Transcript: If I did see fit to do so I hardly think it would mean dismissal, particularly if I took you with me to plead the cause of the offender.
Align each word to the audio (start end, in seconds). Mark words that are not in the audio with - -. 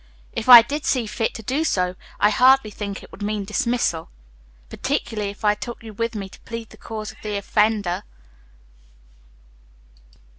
If 0.33 0.49
I 0.49 0.63
did 0.63 0.83
see 0.83 1.05
fit 1.05 1.35
to 1.35 1.43
do 1.43 1.63
so 1.63 1.95
I 2.19 2.31
hardly 2.31 2.71
think 2.71 3.03
it 3.03 3.11
would 3.11 3.21
mean 3.21 3.45
dismissal, 3.45 4.09
particularly 4.67 5.29
if 5.29 5.45
I 5.45 5.53
took 5.53 5.83
you 5.83 5.93
with 5.93 6.15
me 6.15 6.27
to 6.27 6.39
plead 6.41 6.71
the 6.71 6.77
cause 6.77 7.11
of 7.11 7.19
the 7.21 7.35
offender. 7.37 8.01